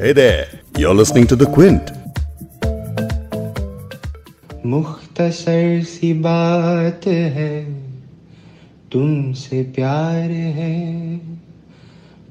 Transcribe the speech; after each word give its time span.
Hey 0.00 0.12
there, 0.12 0.46
you're 0.78 0.94
listening 0.94 1.26
to 1.28 1.36
The 1.36 1.46
Quint. 1.46 1.90
मुख्तसर 4.66 5.82
सी 5.84 6.12
बात 6.22 7.06
है 7.36 7.50
तुमसे 8.92 9.62
प्यार 9.76 10.30
है 10.58 10.76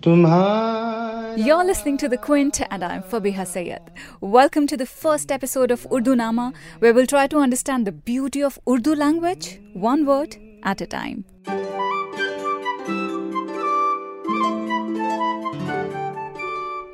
तुम्हारा 0.03 1.37
You're 1.45 1.63
listening 1.65 1.97
to 1.97 2.07
The 2.07 2.17
Quint, 2.17 2.61
and 2.71 2.83
I'm 2.83 3.03
Fabiha 3.03 3.45
Sayed. 3.45 3.91
Welcome 4.21 4.67
to 4.67 4.77
the 4.77 4.85
first 4.85 5.31
episode 5.31 5.69
of 5.69 5.85
Urdu 5.93 6.15
Nama, 6.15 6.51
where 6.79 6.93
we'll 6.93 7.11
try 7.13 7.27
to 7.27 7.39
understand 7.39 7.85
the 7.85 7.91
beauty 7.91 8.41
of 8.41 8.59
Urdu 8.67 8.95
language, 8.95 9.59
one 9.73 10.05
word 10.05 10.37
at 10.63 10.81
a 10.81 10.87
time. 10.87 11.25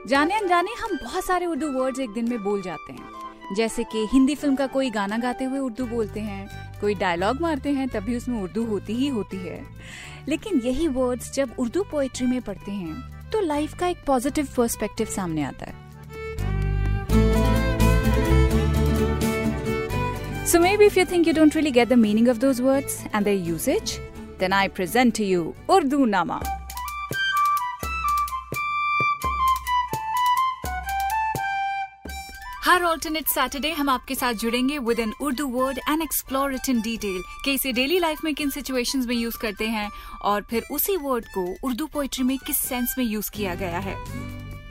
जाने 0.08 0.34
अनजाने 0.34 0.70
हम 0.80 0.96
बहुत 1.02 1.24
सारे 1.24 1.46
Urdu 1.46 1.68
words 1.72 2.00
एक 2.00 2.10
दिन 2.10 2.28
में 2.28 2.42
बोल 2.42 2.60
जाते 2.62 2.92
हैं। 2.92 3.54
जैसे 3.56 3.84
कि 3.84 4.06
हिंदी 4.12 4.34
फ़िल्म 4.34 4.56
का 4.56 4.66
कोई 4.66 4.90
गाना 4.90 5.16
गाते 5.18 5.44
हुए 5.44 5.58
उर्दू 5.58 5.86
बोलते 5.86 6.20
हैं 6.20 6.78
कोई 6.80 6.94
डायलॉग 6.94 7.40
मारते 7.40 7.70
हैं 7.70 7.88
तभी 7.88 8.16
उसमें 8.16 8.40
उर्दू 8.42 8.64
होती 8.64 8.94
ही 8.94 9.08
होती 9.08 9.36
है। 9.36 9.60
लेकिन 10.28 10.60
यही 10.64 10.88
वर्ड्स 10.88 11.32
जब 11.34 11.54
उर्दू 11.58 11.82
पोएट्री 11.90 12.26
में 12.26 12.40
पढ़ते 12.42 12.72
हैं 12.72 13.30
तो 13.32 13.40
लाइफ 13.40 13.74
का 13.80 13.86
एक 13.86 14.04
पॉजिटिव 14.06 14.48
पर्सपेक्टिव 14.56 15.06
सामने 15.16 15.42
आता 15.44 15.66
है। 15.66 15.84
So 20.46 20.60
maybe 20.60 20.86
if 20.86 20.96
you 20.96 21.04
think 21.04 21.26
you 21.26 21.32
don't 21.32 21.56
really 21.56 21.72
get 21.72 21.88
the 21.88 21.96
meaning 21.96 22.28
of 22.28 22.38
those 22.38 22.60
words 22.62 23.00
and 23.12 23.26
their 23.26 23.40
usage, 23.54 23.98
then 24.38 24.52
I 24.52 24.68
present 24.68 25.16
to 25.16 25.24
you 25.24 25.54
Urdu 25.68 26.06
Nama. 26.06 26.55
हर 32.66 32.82
ऑल्टरनेट 32.82 33.26
सैटरडे 33.28 33.70
हम 33.70 33.88
आपके 33.88 34.14
साथ 34.14 34.34
जुड़ेंगे 34.34 34.78
with 34.78 35.00
an 35.00 35.12
Urdu 35.22 35.46
word 35.48 35.78
and 35.78 36.02
explore 36.02 36.54
it 36.54 36.68
in 36.68 36.80
detail 36.80 37.22
कि 37.44 37.52
इसे 37.54 37.72
daily 37.72 37.98
life 37.98 38.24
में 38.24 38.34
किन 38.34 38.50
situations 38.50 39.06
में 39.06 39.14
यूज़ 39.16 39.38
करते 39.38 39.66
हैं, 39.66 39.90
और 40.22 40.42
फिर 40.50 40.64
उसी 40.72 40.96
वर्ड 40.96 41.26
को 41.34 41.46
उर्दू 41.64 41.86
पोइट्री 41.86 42.24
में 42.24 42.36
किस 42.38 42.58
सेंस 42.58 42.94
में 42.98 43.04
यूज़ 43.04 43.30
किया 43.30 43.54
गया 43.54 43.78
है। 43.78 43.94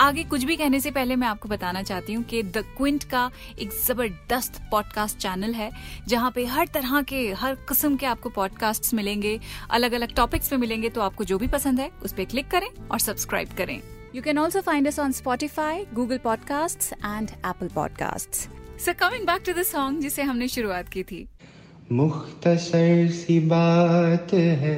आगे 0.01 0.23
कुछ 0.23 0.43
भी 0.43 0.55
कहने 0.55 0.79
से 0.79 0.91
पहले 0.91 1.15
मैं 1.15 1.27
आपको 1.27 1.49
बताना 1.49 1.83
चाहती 1.83 2.13
हूँ 2.13 2.23
कि 2.23 2.43
द 2.43 2.65
क्विंट 2.77 3.03
का 3.03 3.29
एक 3.59 3.71
ज़बरदस्त 3.85 4.61
पॉडकास्ट 4.71 5.17
चैनल 5.17 5.53
है, 5.53 5.71
जहाँ 6.07 6.31
पे 6.31 6.45
हर 6.45 6.67
तरह 6.67 7.01
के, 7.01 7.27
हर 7.33 7.55
किस्म 7.69 7.95
के 7.95 8.05
आपको 8.05 8.29
पॉडकास्ट्स 8.31 8.93
मिलेंगे 8.93 9.39
अलग 9.71 9.93
अलग 9.93 10.15
टॉपिक्स 10.15 10.49
पे 10.49 10.57
मिलेंगे 10.57 10.89
तो 10.89 11.01
आपको 11.01 11.23
जो 11.23 11.37
भी 11.37 11.47
पसंद 11.47 11.79
है 11.79 11.91
उस 12.03 12.13
पर 12.13 12.25
क्लिक 12.25 12.51
करें 12.51 12.69
और 12.91 12.99
सब्सक्राइब 12.99 13.57
करें। 13.57 13.79
You 14.15 14.21
can 14.21 14.37
also 14.37 14.59
find 14.61 14.87
us 14.87 14.99
on 14.99 15.11
Spotify 15.11 15.83
Google 15.93 16.17
podcast 16.17 16.93
and 16.93 17.29
Apple 17.29 17.67
podcast 17.67 18.35
so 18.81 18.93
coming 18.99 19.25
back 19.27 19.41
to 19.45 19.53
the 19.53 19.63
song 19.63 20.01
जिसे 20.01 20.23
हमने 20.23 20.47
शुरुआत 20.47 20.89
की 20.89 21.03
थी। 21.03 21.27
मुख्तसर 21.91 23.07
सी 23.11 23.39
बात 23.47 24.33
है 24.33 24.77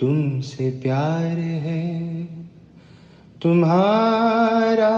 तुमसे 0.00 0.70
प्यार 0.82 1.38
है 1.66 2.24
तुम्हारा 3.42 4.94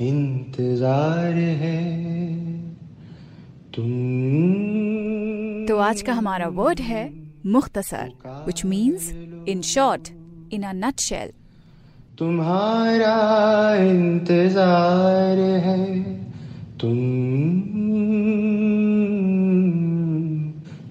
इंतज़ार 0.00 1.34
है 1.62 1.78
तुम 3.74 3.90
तो 5.68 5.78
आज 5.78 6.02
का 6.02 6.12
हमारा 6.12 6.48
वर्ड 6.60 6.80
है 6.80 7.04
मुख्तसर 7.46 8.12
which 8.46 8.64
means 8.64 9.10
in 9.48 9.62
short 9.62 10.08
in 10.52 10.62
a 10.62 10.72
nutshell 11.00 11.32
तुम्हारा 12.18 13.14
इंतज़ार 13.76 15.38
है 15.64 16.02
तुम 16.80 16.96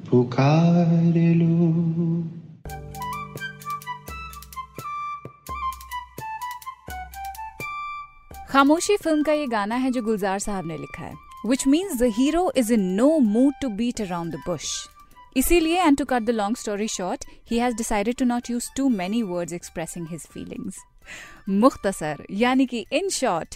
पुकार 0.09 1.13
लो। 1.35 1.71
खामोशी 8.51 8.95
फ़िल्म 8.97 9.23
का 9.23 9.33
ये 9.33 9.47
गाना 9.47 9.75
है 9.75 9.91
जो 9.91 10.01
गुलजार 10.01 10.39
साहब 10.39 10.67
ने 10.67 10.77
लिखा 10.77 11.03
है 11.03 11.13
which 11.45 11.67
means 11.67 11.99
the 11.99 12.11
hero 12.17 12.51
is 12.57 12.73
in 12.73 12.83
no 12.95 13.17
mood 13.19 13.53
to 13.61 13.69
beat 13.77 14.01
around 14.01 14.33
the 14.33 14.41
bush 14.47 14.67
इसीलिए 15.37 15.81
and 15.83 15.97
to 15.97 16.05
cut 16.05 16.23
the 16.23 16.29
long 16.29 16.57
story 16.57 16.87
short 16.87 17.25
he 17.51 17.59
has 17.59 17.75
decided 17.75 18.15
to 18.15 18.25
not 18.25 18.49
use 18.49 18.69
too 18.77 18.89
many 18.89 19.21
words 19.23 19.53
expressing 19.53 20.07
his 20.11 20.27
feelings 20.33 20.75
मुख्तसर, 21.49 22.25
यानी 22.31 22.65
कि 22.65 22.85
in 22.91 23.09
short 23.09 23.55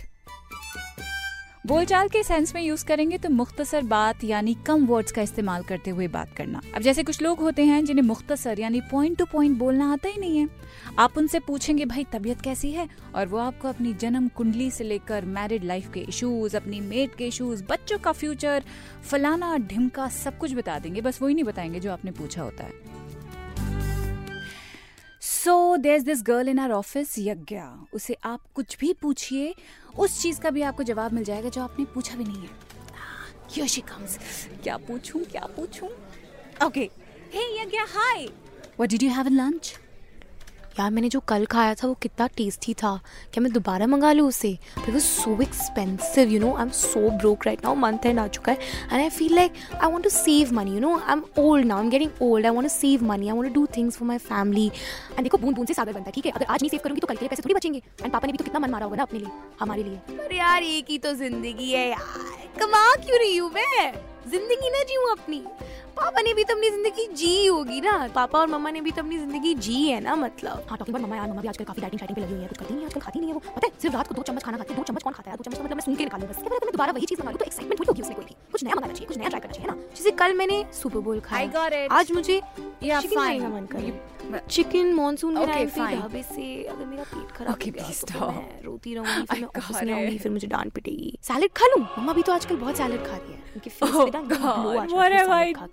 बोलचाल 1.68 2.08
के 2.08 2.24
sense 2.24 2.56
में 2.56 2.62
use 2.62 2.86
करेंगे 2.86 3.18
तो 3.18 3.30
मुख्तसर 3.30 3.82
बात 3.82 4.24
यानी 4.24 4.58
कम 4.68 4.86
वर्ड्स 4.86 5.12
का 5.12 5.22
इस्तेमाल 5.22 5.64
करते 5.64 5.92
हुए 5.92 6.08
बात 6.08 6.34
करना। 6.38 6.62
अब 6.76 6.82
जैसे 6.82 7.04
कुछ 7.04 7.22
लोग 7.22 7.40
होते 7.40 7.64
हैं 7.64 7.86
जिन्हें 7.86 8.06
मुख्तसर 8.06 8.60
यानी 8.60 8.82
पॉइंट 8.82 9.18
टू 9.18 9.26
पॉइंट 9.26 9.58
बोलना 9.58 9.94
आता 9.94 10.10
ही 10.10 10.18
नहीं 10.18 10.38
है। 10.38 10.48
आप 11.00 11.18
उनसे 11.18 11.40
पूछेंगे, 11.40 11.86
भाई, 11.86 12.04
तबीयत 12.04 12.42
कैसी 12.42 12.72
है? 12.72 12.90
और 13.16 13.28
वो 13.28 13.38
आपको 13.38 13.68
अपनी 13.68 13.94
जन्म 13.94 14.28
कुंडली 14.28 14.72
से 14.72 14.84
लेकर 14.84 15.26
मैरिड 15.26 15.64
लाइफ 15.64 15.92
के 15.94 16.00
इशूज 16.00 16.56
अपनी 16.56 16.80
मेट 16.80 17.16
के 17.16 17.28
इशूज 17.28 17.64
बच्चों 17.70 17.98
का 17.98 18.12
फ्यूचर 18.12 18.64
फलाना 19.04 19.58
ढिमका 19.58 20.10
सब 20.10 20.38
कुछ 20.38 20.54
बता 20.54 20.80
देंगे। 20.80 21.02
बस 21.02 21.22
वही 21.22 21.34
नहीं 21.34 21.44
बताएँगे 21.44 21.80
जो 21.80 21.92
आपने 21.92 22.12
पूछा 22.12 22.42
होता 22.42 22.64
है। 22.64 22.99
So 25.44 25.78
there 25.78 26.02
this 26.02 26.24
girl 26.24 26.50
in 26.50 26.60
our 26.60 26.72
office 26.72 27.16
Yagya 27.20 27.86
उसे 27.94 28.16
आप 28.26 28.42
कुछ 28.56 28.78
भी 28.80 28.94
पूछिए, 28.94 29.56
उस 30.00 30.22
चीज़ 30.22 30.40
का 30.42 30.50
भी 30.50 30.62
आपको 30.62 30.84
जवाब 30.84 31.14
मिल 31.14 31.24
जाएगा 31.24 31.50
जो 31.50 31.62
आपने 31.62 31.86
पूछा 31.86 32.16
भी 32.16 32.24
नहीं 32.24 32.42
है। 32.42 32.50
Here 33.50 33.68
she 33.68 33.82
comes. 33.82 34.18
क्या 34.64 34.78
पूछूँ 34.78 35.24
क्या 35.24 35.46
पूछूँ? 35.56 35.90
Okay 36.66 36.90
hey 37.34 37.62
Yagya 37.62 37.86
hi 37.90 38.26
what 38.26 38.90
did 38.90 39.04
you 39.04 39.10
have 39.10 39.28
in 39.28 39.34
lunch 39.34 39.74
यार, 40.70 40.92
मैंने 40.92 41.10
जो 41.10 41.20
कल 41.20 41.46
खाया 41.46 41.74
था 41.76 41.88
वो 41.88 41.94
कितना 42.02 42.26
टेस्टी 42.36 42.74
था। 42.74 42.96
क्या 43.34 43.42
मैं 43.42 43.52
दोबारा 43.54 43.88
मंगा 43.88 44.12
लूँ 44.14 44.28
उसे? 44.28 44.52
वो 44.80 45.00
so 45.00 45.42
expensive 45.42 46.30
you 46.30 46.40
know 46.40 46.54
I 46.56 46.64
am 46.64 46.70
so 46.72 47.10
broke 47.12 47.46
right 47.46 47.64
now 47.64 47.76
month 47.76 48.06
end 48.06 48.20
आ 48.20 48.28
चुका 48.28 48.52
है। 48.52 48.58
And 48.58 49.02
I 49.02 49.10
feel 49.10 49.36
like 49.36 49.54
I 49.74 49.92
want 49.92 50.04
to 50.04 50.10
save 50.10 50.54
money 50.54 50.74
you 50.74 50.80
know 50.80 50.96
I 50.98 51.12
am 51.12 51.24
old 51.40 51.66
now 51.68 51.78
I 51.78 51.84
am 51.84 51.90
getting 51.90 52.22
old 52.22 52.46
I 52.46 52.52
want 52.52 52.68
to 52.68 52.74
save 52.76 53.04
money 53.06 53.30
I 53.30 53.36
want 53.36 53.48
to 53.48 53.60
do 53.60 53.66
things 53.78 53.98
for 53.98 54.08
my 54.08 54.18
family 54.20 54.66
and 54.68 55.22
देखो 55.24 55.38
बूंद 55.38 55.56
बूंद 55.56 55.68
से 55.68 55.74
सागर 55.74 55.94
बनता 55.94 56.06
है, 56.06 56.12
ठीक 56.12 56.26
है? 56.26 56.32
अगर 56.32 56.46
आज 56.46 56.62
नहीं 56.62 56.70
सेव 56.70 56.80
करूँगी 56.84 57.02
तो 57.02 57.08
कल 57.08 57.16
के 57.16 57.26
लिए 57.26 57.30
पैसे 57.30 57.44
थोड़ी 57.44 57.56
बचेंगे। 57.56 57.82
एंड 58.04 58.12
पापा 58.12 58.26
ने 58.26 58.32
भी 58.32 58.38
तो 58.38 58.44
कितना 58.44 58.60
मन 58.60 58.72
मारा 58.72 58.86
होगा 58.86 58.98
ना 58.98 59.04
अपने 59.04 59.20
लिए, 59.20 59.30
हमारे 59.60 59.84
लिए। 59.84 60.18
अरे 60.18 60.38
यार, 60.38 60.64
एक 60.64 60.90
ही 60.90 60.98
तो 60.98 61.14
ज़िंदगी 61.16 61.72
है 61.72 61.90
यार। 61.90 62.48
कमा 62.60 62.86
क्यों 62.96 63.20
रही 63.20 63.36
हूँ 63.38 63.52
मैं? 63.52 63.92
ज़िंदगी 64.30 64.70
ना 64.70 64.84
जीऊँ 64.84 65.12
अपनी। 65.12 65.44
पापा 66.00 66.22
ने 66.22 66.34
भी 66.34 66.44
तो 66.44 66.54
अपनी 66.54 66.70
ज़िंदगी 66.70 67.08
जी 67.14 67.46
होगी 67.48 67.80
ना। 67.82 67.94
पापा 68.16 68.40
और 68.40 68.48
मम्मा 68.48 68.72
ने 68.72 68.82
भी 68.82 68.92
तो 68.92 69.02
अपनी 69.02 69.18
ज़िंदगी 69.18 69.54
जी 69.66 69.82
है 69.88 70.00
ना 70.02 70.16
मतलब। 70.16 70.66
हाँ 70.70 70.78
टॉकिंग 70.78 70.98
मम्मा 70.98 71.16
यार 71.16 71.28
मम्मा 71.28 71.42
भी 71.42 71.48
आजकल 71.48 71.66
काफ़ी 71.66 71.82
डाइटिंग 71.82 72.00
शाइटिंग 72.00 72.16
पे 72.16 72.22
लगी 72.22 72.34
हुई 72.34 72.42
है 72.42 72.48
कुछ 72.48 72.58
करती 72.58 72.74
नहीं 72.74 72.86
आजकल 72.86 73.02
खाती 73.02 73.20
नहीं 73.20 73.30
है 73.30 73.34
वो। 73.34 73.40
पता 73.56 73.68
है 73.68 73.72
सिर्फ़ 73.82 73.96
रात 73.96 74.08
को 74.08 74.16
दो 74.16 74.22
चम्मच 74.22 74.44
खाना 74.44 74.58
खाती 74.58 74.74
है 74.74 74.78
दो 74.78 74.84
चम्मच 74.84 75.04
कौन 75.04 75.14
खाता 75.14 75.32
है? 75.32 75.38
दो 75.38 75.44
चम्मच 75.44 75.58
तो 75.58 75.64
मतलब 75.64 75.76
मैं 75.76 75.86
सुन 75.86 75.96
के 75.96 76.04
निकालूं 76.04 76.30
बस। 76.30 76.38
मैं 76.44 76.60
दोबारा 76.72 76.92
वही 76.92 77.06
चीज़ 77.06 77.22
तो 77.22 77.46
एक्साइटमेंट 77.46 77.90
होगी 77.90 78.02
उसमें 78.02 78.16
कोई 78.16 78.26
भी। 78.26 78.36
कुछ 78.52 78.64
नया 78.64 78.76
मंगाना 78.76 78.94
चाहिए 78.94 79.08
कुछ 79.08 79.18
नया 79.18 79.30
ट्राई 79.30 79.42
करना 79.42 79.54
चाहिए 79.54 79.72
ना? 79.72 79.76
जैसे 79.96 80.12
कल 80.24 80.34
मैंने 80.34 80.64
सुपर 80.82 81.00
बोल 81.10 81.20
खाया। 81.20 81.48
I 81.48 81.54
got 81.56 81.78
it. 81.80 81.92
आज 81.92 82.12
मुझे 82.12 82.42
चिकन 82.82 83.42
मन 83.52 83.66
कर 83.72 84.94
मॉनसून 84.94 85.38
के 85.38 85.46
टाइम 85.46 85.70
पे 85.70 85.96
ढाबे 85.96 86.22
से 86.24 86.44
अगर 86.64 86.86
मेरा 86.86 87.04
पेट 87.04 87.32
खराब 87.38 87.52
हो 87.52 87.72
गया 87.72 87.86
तो 88.10 88.28
मैं 88.32 88.62
रोती 88.64 88.94
रहूँगी 88.96 89.26
फिर 89.30 89.40
मैं 89.40 89.48
ऑफ़िस 89.48 89.84
में 89.84 89.94
आऊँगी 89.94 90.18
फिर 90.18 90.32
मुझे 90.32 90.48
डांट 90.48 90.72
पिटेगी 90.74 91.18
सैलेड 91.24 91.52
खा 91.58 91.68
लूँ? 91.68 91.82
मम्मा 91.98 92.14
भी 92.14 92.22
तो 92.22 92.34
आजकल 92.34 92.56
बहुत 92.56 92.78
सैलेड 92.78 93.06
खा 93.06 93.16
रही 93.16 93.34
उनके 93.56 93.70
फेस 93.70 93.90
पे 93.90 94.10
ना 94.12 94.20
एकदम 94.20 94.34
आ 94.34 94.76
जाता 94.76 95.36
है। 95.36 95.68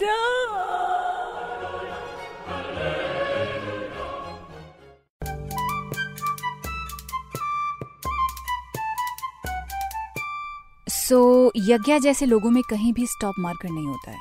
सो 10.88 11.52
so, 11.56 11.70
यज्ञा 11.70 11.98
जैसे 11.98 12.26
लोगों 12.26 12.50
में 12.50 12.62
कहीं 12.70 12.92
भी 12.92 13.06
स्टॉप 13.06 13.34
मार्कर 13.38 13.70
नहीं 13.70 13.86
होता 13.86 14.10
है। 14.10 14.18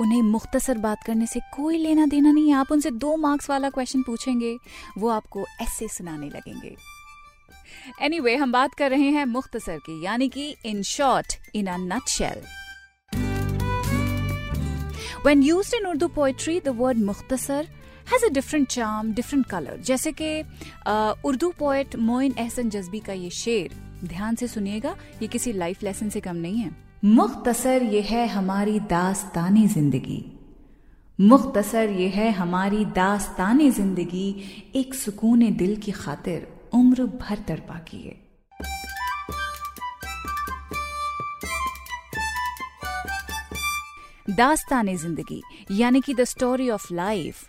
उन्हें 0.00 0.22
मुख्तसर 0.22 0.78
बात 0.78 0.98
करने 1.06 1.26
से 1.26 1.40
कोई 1.40 1.78
लेना 1.78 2.06
देना 2.06 2.32
नहीं। 2.32 2.52
आप 2.52 2.72
उनसे 2.72 2.90
दो 2.90 3.16
मार्क्स 3.16 3.50
वाला 3.50 3.70
क्वेश्चन 3.70 4.02
पूछेंगे 4.02 4.58
वो 4.98 5.08
आपको 5.08 5.46
ऐसे 5.60 5.88
सुनाने 5.88 6.28
लगेंगे। 6.28 6.76
एनीवे 8.02 8.30
anyway, 8.30 8.42
हम 8.42 8.52
बात 8.52 8.74
कर 8.74 8.90
रहे 8.90 9.10
हैं 9.10 9.24
मुख्तसर 9.24 9.78
की 9.78 10.04
यानी 10.04 10.28
कि 10.28 10.56
in 10.66 10.82
short 10.82 11.36
in 11.54 11.66
a 11.66 11.76
nutshell 12.08 12.67
When 15.22 15.42
used 15.42 15.74
in 15.74 15.84
Urdu 15.84 16.08
poetry, 16.08 16.60
the 16.60 16.72
word 16.72 16.96
मुख्तसर 16.96 17.66
has 18.06 18.22
a 18.22 18.30
different 18.30 18.68
charm, 18.70 19.12
different 19.14 19.48
color. 19.52 19.76
जैसे 19.86 20.12
कि 20.20 20.28
उर्दू 21.28 21.50
पोएट 21.58 21.96
मोइन 21.96 22.34
एहसन 22.38 22.68
जज्बी 22.70 23.00
का 23.06 23.12
ये 23.12 23.30
शेर 23.30 23.74
ध्यान 24.04 24.34
से 24.34 24.48
सुनिएगा 24.48 24.94
ये 25.22 25.28
किसी 25.28 25.52
लाइफ 25.52 25.82
लेसन 25.82 26.08
से 26.08 26.20
कम 26.20 26.36
नहीं 26.36 26.58
है। 26.58 26.70
मुख्तसर 27.04 27.82
ये 27.94 28.00
है 28.00 28.26
हमारी 28.28 28.78
दास्तानी 28.90 29.66
ज़िंदगी। 29.68 30.24
मुख्तसर 31.18 31.90
ये 31.90 32.08
है 32.08 32.30
हमारी 32.32 32.84
दास्तानी 33.02 33.70
ज़िंदगी 33.70 34.28
एक 34.76 34.94
सुकून 34.94 35.50
दिल 35.56 35.76
की 35.84 35.92
खातिर 35.92 36.46
उम्र 36.74 37.06
भर 37.20 37.38
तड़पा 37.48 37.78
की 37.88 37.98
है। 37.98 38.16
दास्तान 44.30 44.96
ज़िंदगी, 44.96 45.42
यानी 45.70 46.00
कि 46.00 46.14
द 46.14 46.24
स्टोरी 46.24 46.68
ऑफ़ 46.70 46.92
लाइफ 46.94 47.46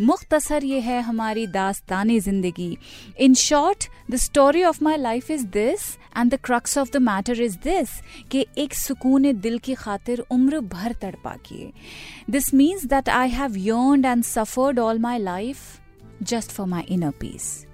मुख्तसर 0.00 0.64
ये 0.64 0.80
है 0.80 1.00
हमारी 1.02 1.46
दास्तान 1.46 2.18
ज़िंदगी. 2.20 2.76
In 3.18 3.34
short 3.34 3.84
the 4.10 4.16
story 4.16 4.64
of 4.64 4.82
my 4.84 4.96
life 4.96 5.30
is 5.30 5.46
this 5.48 5.86
and 6.16 6.34
the 6.34 6.38
crux 6.44 6.76
of 6.78 6.90
the 6.92 6.96
matter 7.02 7.40
is 7.42 7.56
this 7.64 7.90
कि 8.30 8.46
एक 8.58 8.74
सुकून 8.74 9.32
दिल 9.40 9.58
की 9.58 9.74
खातिर 9.74 10.24
उम्र 10.30 10.60
भर 10.74 10.92
तड़पा 11.02 11.36
किए. 11.46 11.72
This 12.30 12.52
means 12.54 12.84
that 12.86 13.08
I 13.08 13.30
have 13.30 13.56
yearned 13.58 14.06
and 14.06 14.24
suffered 14.24 14.78
all 14.78 14.98
my 14.98 15.18
life 15.18 15.58
just 16.22 16.50
for 16.50 16.66
my 16.66 16.82
inner 16.88 17.10
peace 17.20 17.66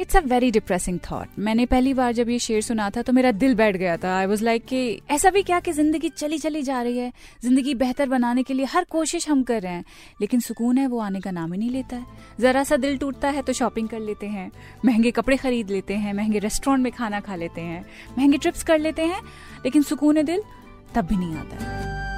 it's 0.00 0.16
a 0.16 0.20
very 0.20 0.50
depressing 0.50 0.98
thought 1.00 1.38
मैंने 1.38 1.64
पहली 1.66 1.92
बार 1.94 2.12
जब 2.12 2.28
ये 2.28 2.38
शेर 2.38 2.60
सुना 2.62 2.88
था 2.90 3.02
तो 3.02 3.12
मेरा 3.12 3.30
दिल 3.32 3.54
बैठ 3.54 3.76
गया 3.76 3.96
था। 3.96 4.16
आई 4.16 4.26
वॉज़ 4.26 4.44
लाइक 4.44 4.64
कि 4.64 5.00
ऐसा 5.10 5.30
भी 5.30 5.42
क्या 5.42 5.60
कि 5.60 5.72
ज़िंदगी 5.72 6.08
चली 6.08 6.38
चली 6.38 6.62
जा 6.62 6.80
रही 6.82 6.98
है? 6.98 7.12
ज़िंदगी 7.42 7.74
बेहतर 7.74 8.08
बनाने 8.08 8.42
के 8.42 8.54
लिए 8.54 8.66
हर 8.66 8.84
कोशिश 8.84 9.28
हम 9.28 9.42
कर 9.42 9.62
रहे 9.62 9.72
हैं, 9.72 9.84
लेकिन 10.20 10.40
सुकून 10.40 10.78
है, 10.78 10.86
वो 10.86 10.98
आने 10.98 11.20
का 11.20 11.30
नाम 11.30 11.52
ही 11.52 11.58
नहीं 11.58 11.70
लेता 11.70 11.96
है। 11.96 12.06
जरा 12.40 12.64
सा 12.64 12.76
दिल 12.76 12.96
टूटता 12.98 13.28
है 13.28 13.42
तो 13.42 13.52
शॉपिंग 13.52 13.88
कर 13.88 14.00
लेते 14.00 14.26
हैं। 14.26 14.50
महँगे 14.84 15.10
कपड़े 15.10 15.36
खरीद 15.36 15.70
लेते 15.70 15.94
हैं, 15.94 16.14
महँगे 16.14 16.38
रेस्टोरेंट 16.38 16.84
में 16.84 16.92
खाना 16.92 17.20
खा 17.20 17.36
लेते 17.36 17.60
हैं, 17.60 17.84
महँगे 18.18 18.38
ट्रिप्स 18.38 18.62
कर 18.62 18.78
लेते 18.78 19.02
हैं, 19.02 19.20
लेकिन 19.64 19.82
सुकून 19.82 20.22
दिल 20.24 20.42
तब 20.94 21.06
भी 21.06 21.16
नहीं 21.16 21.36
आता। 21.36 21.64
है 21.64 22.15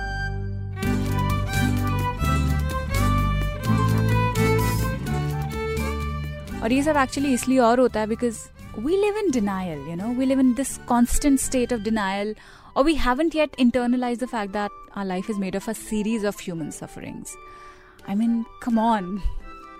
और 6.62 6.72
ये 6.72 6.82
सब 6.82 6.96
एक्चुअली 6.96 7.32
इसलिए 7.34 7.58
और 7.58 7.80
होता 7.80 8.00
है 8.00 8.06
because 8.06 8.38
we 8.78 8.96
live 8.96 9.16
in 9.18 9.30
denial 9.30 9.88
you 9.88 9.94
know 9.96 10.08
we 10.14 10.26
live 10.26 10.40
in 10.40 10.52
this 10.54 10.76
constant 10.88 11.38
state 11.40 11.72
of 11.72 11.80
denial 11.80 12.34
और 12.76 12.84
we 12.84 12.94
haven't 12.94 13.36
yet 13.36 13.54
internalize 13.58 14.18
the 14.20 14.26
fact 14.26 14.52
that 14.52 14.70
our 14.96 15.04
life 15.04 15.30
is 15.30 15.38
made 15.38 15.56
of 15.56 15.70
a 15.70 15.72
series 15.72 16.26
of 16.26 16.42
human 16.42 16.70
sufferings 16.70 17.34
I 18.08 18.14
mean 18.14 18.44
come 18.62 18.78
on 18.78 19.20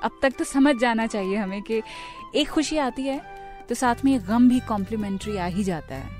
अब 0.02 0.18
तक 0.22 0.32
तो 0.38 0.44
समझ 0.44 0.76
जाना 0.76 1.06
चाहिए 1.06 1.36
हमें 1.36 1.62
कि 1.62 1.82
एक 2.36 2.48
खुशी 2.48 2.78
आती 2.78 3.02
है 3.02 3.20
तो 3.68 3.74
साथ 3.74 4.04
में 4.04 4.14
एक 4.14 4.24
गम 4.26 4.48
भी 4.48 4.60
कॉम्प्लीमेंट्री 4.68 5.36
आ 5.36 5.46
ही 5.46 5.64
जाता 5.64 5.94
है। 5.94 6.16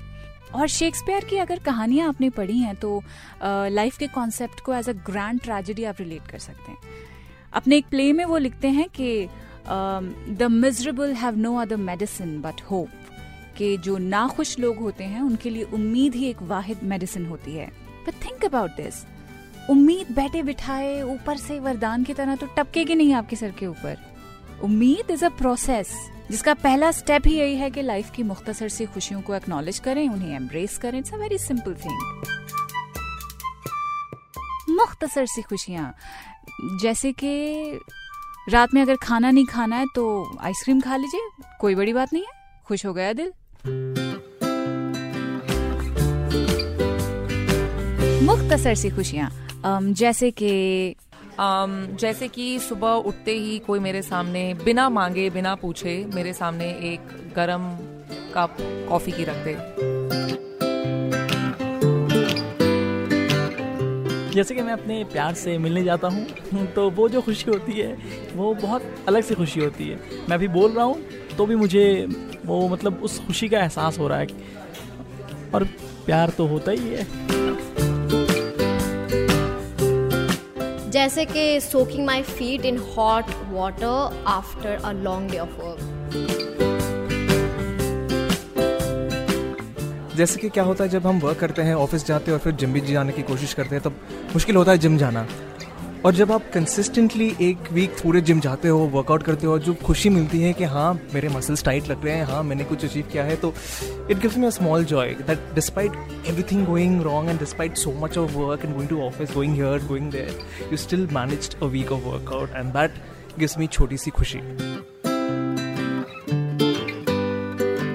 और 0.55 0.67
शेक्सपियर 0.67 1.25
की 1.25 1.37
अगर 1.37 1.59
कहानियाँ 1.59 2.07
आपने 2.09 2.29
पढ़ी 2.29 2.57
हैं 2.59 2.75
तो 2.75 3.01
लाइफ 3.43 3.97
के 3.97 4.07
कॉन्सेप्ट 4.07 4.59
को 4.59 4.73
एज 4.73 4.89
अ 4.89 4.93
ग्रैंड 5.09 5.41
ट्रेजिडी 5.41 5.83
आप 5.83 5.95
रिलेट 5.99 6.27
कर 6.31 6.39
सकते 6.39 6.71
हैं। 6.71 6.77
अपने 7.53 7.77
एक 7.77 7.85
प्ले 7.89 8.11
में 8.13 8.23
वो 8.25 8.37
लिखते 8.37 8.67
हैं 8.69 8.87
कि 8.89 9.27
the 9.71 10.47
miserable 10.51 11.13
have 11.13 11.37
no 11.37 11.55
other 11.55 11.77
medicine 11.77 12.39
but 12.41 12.61
hope 12.71 12.89
कि 13.57 13.75
जो 13.77 13.97
नाखुश 13.97 14.57
लोग 14.59 14.77
होते 14.77 15.03
हैं 15.03 15.21
उनके 15.21 15.49
लिए 15.49 15.63
उम्मीद 15.73 16.15
ही 16.15 16.25
एक 16.25 16.41
वाहिद 16.43 16.83
मेडिसिन 16.83 17.25
होती 17.25 17.55
है 17.55 17.67
बट 18.07 18.23
थिंक 18.25 18.45
अबाउट 18.45 18.71
दिस 18.77 19.03
उम्मीद 19.69 20.11
बैठे 20.15 20.43
बिठाए 20.43 21.01
ऊपर 21.01 21.37
से 21.37 21.59
वरदान 21.59 22.03
की 22.03 22.13
तरह 22.13 22.35
तो 22.35 22.47
टपकेगी 22.57 22.95
नहीं 22.95 23.13
आपके 23.13 23.35
सर 23.35 23.51
के 23.59 23.67
ऊपर 23.67 23.97
उम्मीद 24.63 25.11
इज़ 25.11 25.25
अ 25.25 25.29
प्रोसेस 25.37 25.93
जिसका 26.31 26.53
पहला 26.53 26.91
स्टेप 26.91 27.27
ही 27.27 27.35
यही 27.35 27.55
है 27.55 27.69
कि 27.71 27.81
लाइफ 27.81 28.11
की 28.15 28.23
मुख्तसर 28.23 28.69
सी 28.69 28.85
खुशियों 28.85 29.21
को 29.21 29.35
एक्नॉलेज 29.35 29.79
करें 29.79 30.07
उन्हें 30.09 30.35
एम्ब्रेस 30.35 30.77
करें 30.77 30.97
it's 30.99 31.13
a 31.13 31.17
very 31.17 31.37
simple 31.37 31.75
thing 31.75 32.27
मुख्तसर 34.71 35.25
सी 35.25 35.41
खुशियाँ 35.41 35.93
जैसे 36.81 37.11
कि 37.13 37.79
रात 38.49 38.73
में 38.73 38.81
अगर 38.81 38.95
खाना 38.95 39.31
नहीं 39.31 39.45
खाना 39.45 39.75
है 39.75 39.85
तो 39.95 40.37
आइसक्रीम 40.41 40.81
खा 40.81 40.95
लीजिए। 40.95 41.21
कोई 41.59 41.75
बड़ी 41.75 41.93
बात 41.93 42.13
नहीं 42.13 42.23
है। 42.23 42.61
खुश 42.67 42.85
हो 42.85 42.93
गया 42.93 43.13
दिल। 43.13 43.31
मुख्तसर 48.23 48.75
सी 48.75 48.89
खुशियाँ। 48.89 49.29
जैसे 49.93 50.31
कि 50.31 50.95
um, 51.31 51.99
जैसे 51.99 52.27
कि 52.27 52.59
सुबह 52.59 52.91
उठते 52.91 53.31
ही 53.31 53.59
कोई 53.59 53.79
मेरे 53.79 54.01
सामने 54.01 54.53
बिना 54.53 54.89
मांगे 54.89 55.29
बिना 55.29 55.55
पूछे 55.55 56.05
मेरे 56.15 56.33
सामने 56.33 56.65
एक 56.65 57.33
गरम 57.35 57.63
कप 58.35 58.57
कॉफ़ी 58.89 59.11
की 59.11 59.23
रख 59.23 59.35
दे। 59.35 59.98
जैसे 64.33 64.55
कि 64.55 64.61
मैं 64.61 64.73
अपने 64.73 65.03
प्यार 65.03 65.33
से 65.33 65.57
मिलने 65.57 65.83
जाता 65.83 66.07
हूँ 66.07 66.67
तो 66.75 66.89
वो 66.89 67.07
जो 67.09 67.21
खुशी 67.21 67.49
होती 67.51 67.73
है, 67.73 67.97
वो 68.35 68.53
बहुत 68.53 68.83
अलग 69.07 69.23
सी 69.23 69.35
खुशी 69.35 69.59
होती 69.59 69.87
है। 69.87 69.95
मैं 70.29 70.35
अभी 70.35 70.47
बोल 70.47 70.71
रहा 70.71 70.85
हूँ 70.85 71.01
तो 71.37 71.45
भी 71.45 71.55
मुझे 71.55 71.85
वो 72.45 72.67
मतलब 72.69 73.03
उस 73.03 73.19
खुशी 73.27 73.49
का 73.49 73.59
एहसास 73.59 73.99
हो 73.99 74.07
रहा 74.07 74.19
है 74.19 74.27
और 75.53 75.63
प्यार 76.05 76.29
तो 76.29 76.45
होता 76.47 76.71
ही 76.71 76.89
है। 76.89 77.07
जैसे 80.91 81.25
कि 81.25 81.59
soaking 81.61 82.05
my 82.05 82.21
feet 82.21 82.65
in 82.65 82.77
hot 82.95 83.25
water 83.51 84.23
after 84.27 84.81
a 84.85 84.91
long 84.93 85.31
day 85.31 85.37
of 85.37 85.49
work 85.49 86.48
जैसे 90.19 90.39
कि 90.39 90.49
क्या 90.49 90.63
होता 90.63 90.83
है 90.83 90.89
जब 90.89 91.05
हम 91.07 91.19
वर्क 91.19 91.37
करते 91.39 91.61
हैं 91.61 91.73
ऑफ़िस 91.73 92.05
जाते 92.05 92.25
हैं 92.25 92.33
और 92.33 92.43
फिर 92.43 92.53
जिम 92.53 92.73
भी 92.73 92.81
जाने 92.81 93.11
की 93.13 93.21
कोशिश 93.21 93.53
करते 93.53 93.75
हैं 93.75 93.83
तब 93.83 93.99
मुश्किल 94.33 94.55
होता 94.55 94.71
है 94.71 94.77
जिम 94.77 94.97
जाना। 94.97 95.25
और 96.05 96.13
जब 96.15 96.31
आप 96.31 96.49
कंसिस्टेंटली 96.53 97.35
एक 97.41 97.71
वीक 97.71 97.91
पूरे 98.03 98.21
जिम 98.21 98.39
जाते 98.39 98.67
हो 98.67 98.79
वर्कआउट 98.79 99.23
करते 99.23 99.47
हो 99.47 99.53
और 99.53 99.59
जो 99.59 99.73
खुशी 99.73 100.09
मिलती 100.09 100.41
है 100.41 100.53
कि 100.53 100.63
हाँ 100.63 100.93
मेरे 101.13 101.29
मसल्स 101.29 101.63
टाइट 101.63 101.87
लग 101.87 102.05
रहे 102.05 102.15
हैं 102.15 102.25
हाँ 102.25 102.43
मैंने 102.43 102.63
कुछ 102.63 102.85
अचीव 102.85 103.07
किया 103.11 103.23
है 103.23 103.35
तो 103.35 103.53
it 104.11 104.17
gives 104.17 104.37
me 104.37 104.47
a 104.47 104.49
small 104.49 104.85
joy 104.85 105.07
that 105.27 105.53
despite 105.55 105.91
everything 106.27 106.65
going 106.65 107.01
wrong 107.01 107.29
and 107.29 107.39
despite 107.39 107.77
so 107.77 107.91
much 107.91 108.17
of 108.17 108.31
work 108.31 108.65
and 108.65 108.73
going 108.75 108.89
to 108.89 109.01
office 109.01 109.33
going 109.33 109.53
here 109.53 109.85
going 109.87 110.11
there 110.11 110.39
you 110.71 110.77
still 110.77 111.07
manage 111.13 111.55
a 111.55 111.65
week 111.65 111.91
of 111.91 112.03
workout 112.03 112.49
and 112.55 112.73
that 112.73 112.91
gives 113.39 113.57
me 113.57 113.67
छोटी 113.67 113.97
सी 113.97 114.11
खुशी। 114.11 114.41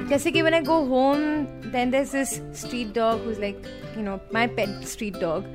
जैसे 0.08 0.30
कि 0.30 0.42
I 0.42 0.58
go 0.66 0.74
home, 0.88 1.43
then 1.74 1.90
there's 1.90 2.12
this 2.12 2.40
street 2.52 2.92
dog 2.92 3.22
who's 3.22 3.38
like, 3.38 3.64
you 3.96 4.02
know, 4.02 4.20
my 4.30 4.46
pet 4.46 4.84
street 4.88 5.18
dog. 5.20 5.46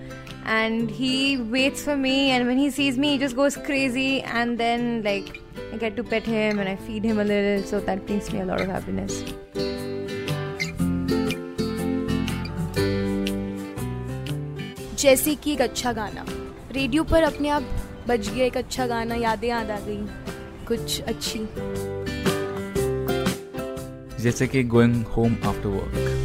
And 0.45 0.89
he 0.89 1.37
waits 1.37 1.83
for 1.83 1.95
me, 1.95 2.31
and 2.31 2.47
when 2.47 2.57
he 2.57 2.69
sees 2.71 2.97
me, 2.97 3.11
he 3.11 3.17
just 3.17 3.35
goes 3.35 3.55
crazy. 3.55 4.21
And 4.21 4.57
then, 4.57 5.03
like, 5.03 5.39
I 5.73 5.77
get 5.77 5.95
to 5.97 6.03
pet 6.03 6.23
him 6.23 6.59
and 6.59 6.67
I 6.67 6.75
feed 6.87 7.03
him 7.03 7.19
a 7.19 7.23
little, 7.23 7.65
so 7.65 7.79
that 7.81 8.05
brings 8.05 8.31
me 8.33 8.41
a 8.41 8.45
lot 8.45 8.61
of 8.61 8.67
happiness. 8.67 9.23
जैसे 14.99 15.35
कि 15.43 15.51
एक 15.53 15.61
अच्छा 15.61 15.91
गाना 15.93 16.25
radio 16.71 17.03
पर 17.11 17.23
अपने 17.23 17.49
आप 17.49 17.63
बज 18.07 18.29
गया 18.29 18.45
एक 18.45 18.57
अच्छा 18.57 18.87
गाना 18.87 19.15
यादें 19.15 19.47
याद 19.47 19.71
आ 19.71 19.79
गई 19.85 20.65
कुछ 20.67 21.01
अच्छी 21.01 21.39
जैसे 24.21 24.47
कि 24.47 24.63
going 24.63 25.03
home 25.05 25.37
after 25.45 25.69
work 25.69 26.15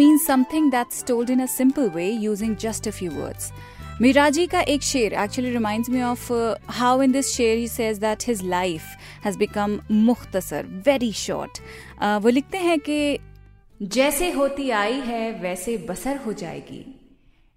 means 0.00 0.24
something 0.26 0.70
that's 0.70 1.02
told 1.02 1.30
in 1.30 1.40
a 1.40 1.48
simple 1.48 1.88
way 1.90 2.10
using 2.10 2.56
just 2.56 2.86
a 2.86 2.92
few 2.92 3.10
words. 3.10 3.52
Miraji 4.00 4.48
ka 4.50 4.60
ek 4.66 4.82
sher 4.82 5.10
actually 5.14 5.52
reminds 5.52 5.90
me 5.90 6.00
of 6.00 6.30
uh, 6.30 6.54
how 6.68 7.00
in 7.00 7.12
this 7.12 7.34
sher 7.34 7.56
he 7.56 7.66
says 7.66 7.98
that 7.98 8.22
his 8.22 8.42
life 8.42 8.96
has 9.22 9.36
become 9.36 9.82
mukhtasar, 9.90 10.64
very 10.64 11.10
short. 11.10 11.60
Uh, 12.00 12.18
वो 12.22 12.28
लिखते 12.28 12.58
हैं 12.58 12.78
कि 12.78 13.18
जैसे 13.82 14.30
होती 14.30 14.70
आई 14.70 14.92
है, 14.92 15.40
वैसे 15.40 15.76
बसर 15.76 16.16
हो 16.16 16.32
जाएगी। 16.32 16.84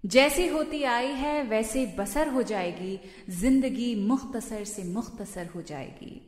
जैसे 0.04 0.48
होती 0.48 0.82
आई 0.82 1.06
है, 1.06 1.42
वैसे 1.42 1.94
बसर 1.98 2.28
हो 2.28 2.42
जाएगी। 2.42 2.98
ज़िंदगी 3.30 3.94
मुख्तसर 4.06 4.64
से 4.64 4.84
मुख्तसर 4.84 5.46
हो 5.54 5.62
जाएगी। 5.62 6.20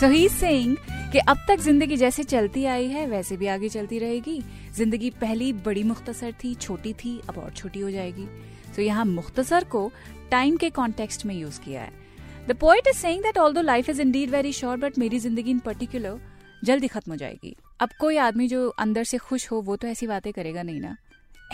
सो 0.00 0.08
ही 0.08 0.28
सेइंग 0.28 0.76
कि 1.12 1.18
अब 1.18 1.44
तक 1.48 1.56
ज़िंदगी 1.56 1.96
जैसे 1.96 2.22
चलती 2.22 2.64
आई 2.64 2.86
है, 2.86 3.06
वैसे 3.06 3.36
भी 3.36 3.46
आगे 3.46 3.68
चलती 3.68 3.98
रहेगी। 3.98 4.42
ज़िंदगी 4.74 5.10
पहली 5.10 5.52
बड़ी 5.52 5.82
मुख्तसर 5.82 6.32
थी, 6.44 6.54
छोटी 6.54 6.92
थी, 6.92 7.20
अब 7.28 7.38
और 7.38 7.50
छोटी 7.50 7.80
हो 7.80 7.90
जाएगी। 7.90 8.26
तो 8.26 8.72
so 8.72 8.80
यहाँ 8.80 9.04
मुख्तसर 9.04 9.64
को 9.64 9.92
टाइम 10.30 10.56
के 10.56 10.70
कॉन्टेक्स्ट 10.70 11.26
में 11.26 11.34
यूज़ 11.34 11.60
किया 11.60 11.82
है। 11.82 12.01
The 12.48 12.56
point 12.60 12.88
is 12.88 12.96
saying 12.96 13.22
that 13.22 13.38
all 13.38 13.58
life 13.64 13.88
is 13.88 14.00
indeed 14.02 14.30
very 14.30 14.52
short 14.52 14.80
but 14.80 14.98
मेरी 14.98 15.18
ज़िंदगी 15.18 15.50
इन 15.50 15.58
पर्टिकुलर 15.58 16.20
जल्दी 16.64 16.88
खत्म 16.88 17.12
हो 17.12 17.16
जाएगी। 17.16 17.54
अब 17.80 17.88
कोई 18.00 18.16
आदमी 18.18 18.48
जो 18.48 18.68
अंदर 18.78 19.04
से 19.04 19.18
खुश 19.18 19.50
हो, 19.50 19.60
वो 19.60 19.76
तो 19.76 19.88
ऐसी 19.88 20.06
बातें 20.06 20.32
करेगा 20.32 20.62
नहीं 20.62 20.80
ना। 20.80 20.96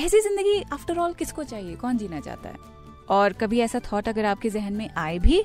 ऐसी 0.01 0.21
ज़िंदगी 0.21 0.63
आफ्टर 0.73 0.99
ऑल 0.99 1.13
किसको 1.13 1.45
चाहिए? 1.45 1.75
कौन 1.77 1.99
जीना 1.99 2.21
चाहता 2.21 2.49
है? 2.49 2.57
और 3.11 3.33
कभी 3.33 3.61
ऐसा 3.61 3.81
थॉट 3.93 4.09
अगर 4.09 4.25
आपके 4.25 4.51
जहन 4.51 4.73
में 4.73 4.89
आए 4.97 5.19
भी 5.19 5.43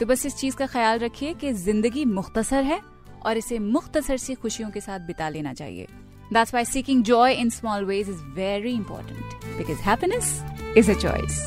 तो 0.00 0.06
बस 0.06 0.26
इस 0.26 0.36
चीज़ 0.36 0.56
का 0.56 0.66
ख्याल 0.66 0.98
रखिए 0.98 1.34
कि 1.34 1.52
ज़िंदगी 1.52 2.04
मुख्तसर 2.04 2.64
है 2.64 2.80
और 3.26 3.36
इसे 3.36 3.58
मुख्तसर 3.58 4.16
सी 4.16 4.34
खुशियों 4.34 4.70
के 4.70 4.80
साथ 4.80 5.06
बिता 5.06 5.28
लेना 5.28 5.52
चाहिए। 5.54 5.86
That's 6.32 6.52
why 6.54 6.64
seeking 6.64 7.02
joy 7.04 7.30
in 7.40 7.50
small 7.50 7.84
ways 7.88 8.08
is 8.08 8.22
very 8.36 8.74
important, 8.74 9.34
because 9.58 9.80
happiness 9.80 10.32
is 10.76 10.88
a 10.88 11.00
choice. 11.04 11.38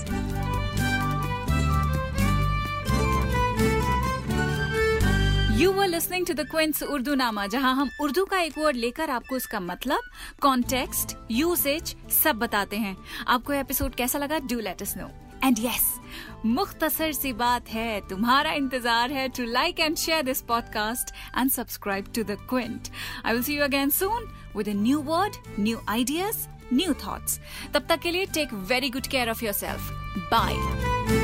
You 5.60 5.72
were 5.74 5.88
listening 5.90 6.24
to 6.28 6.34
the 6.34 6.46
Quince 6.46 6.82
Urdu 6.84 7.16
Nama, 7.20 7.48
जहाँ 7.52 7.74
हम 7.76 7.90
उर्दू 8.02 8.24
का 8.26 8.40
एक 8.42 8.58
वर्ड 8.58 8.76
लेकर 8.76 9.10
आपको 9.10 9.36
उसका 9.36 9.60
मतलब 9.60 10.04
कॉन्टेक्स्ट 10.42 11.16
यूसेज 11.32 11.96
सब 12.24 12.36
बताते 12.40 12.78
हैं। 12.78 12.96
आपको 13.28 13.54
एपिसोड 13.54 13.96
कैसा 13.96 14.20
लगा? 14.20 14.40
Do 14.40 14.60
let 14.60 14.82
us 14.82 14.96
know 14.98 15.10
and 15.44 15.60
yes 15.60 15.92
मुख्तसर 16.46 17.12
सी 17.14 17.34
बात 17.44 17.70
है 17.70 18.00
तुम्हारा 18.10 18.52
इंतज़ार 18.62 19.12
है 19.12 19.28
to 19.38 19.46
like 19.52 19.80
and 19.80 19.98
share 19.98 20.24
this 20.24 20.42
podcast 20.48 21.14
and 21.38 21.52
subscribe 21.52 22.12
to 22.16 22.24
the 22.24 22.38
Quint 22.50 22.90
I 23.26 23.34
will 23.34 23.44
see 23.44 23.58
you 23.58 23.64
again 23.64 23.90
soon 24.00 24.32
with 24.56 24.70
a 24.70 24.82
new 24.82 25.02
word 25.12 25.60
new 25.60 25.82
ideas 25.90 26.48
new 26.74 26.94
thoughts 27.06 27.40
तब 27.74 27.86
तक 27.90 28.00
के 28.00 28.12
लिए 28.12 28.26
take 28.36 28.54
very 28.72 28.90
good 28.90 29.08
care 29.08 29.30
of 29.30 29.46
yourself 29.54 29.92
bye 30.32 31.19